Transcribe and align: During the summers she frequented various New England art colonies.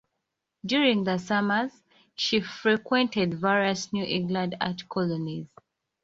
During 0.65 1.03
the 1.03 1.19
summers 1.19 1.71
she 2.15 2.41
frequented 2.41 3.35
various 3.35 3.93
New 3.93 4.03
England 4.03 4.55
art 4.59 4.89
colonies. 4.89 5.47